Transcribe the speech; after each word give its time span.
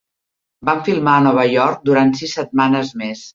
Van 0.69 0.79
filmar 0.87 1.13
a 1.17 1.23
Nova 1.27 1.43
York 1.51 1.85
durant 1.91 2.15
sis 2.23 2.35
setmanes 2.41 2.95
més. 3.05 3.25